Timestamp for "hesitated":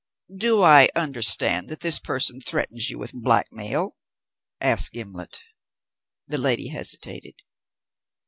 6.69-7.35